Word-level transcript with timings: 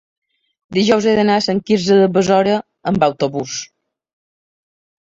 dijous 0.77 1.07
he 1.09 1.13
d'anar 1.19 1.35
a 1.41 1.43
Sant 1.49 1.61
Quirze 1.69 1.99
de 2.01 2.09
Besora 2.17 2.57
amb 2.93 3.09
autobús. 3.13 3.63